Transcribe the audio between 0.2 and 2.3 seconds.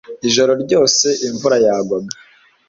Ijoro ryose imvura yagwaga.